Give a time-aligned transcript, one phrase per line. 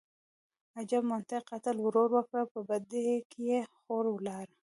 [0.79, 4.55] _اجب منطق، قتل ورور وکړ، په بدۍ کې يې خور لاړه.